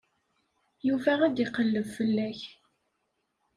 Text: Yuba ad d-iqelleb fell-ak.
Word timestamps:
Yuba 0.87 1.13
ad 1.25 1.33
d-iqelleb 1.35 1.87
fell-ak. 1.95 2.39